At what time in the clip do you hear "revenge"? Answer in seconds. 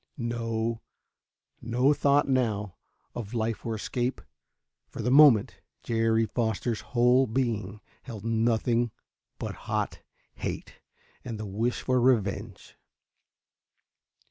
12.01-12.79